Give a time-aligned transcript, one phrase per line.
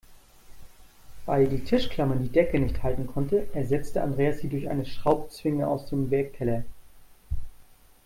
[1.27, 5.85] Weil die Tischklammer die Decke nicht halten konnte, ersetzte Andreas sie durch eine Schraubzwinge aus
[5.89, 6.63] dem Werkkeller.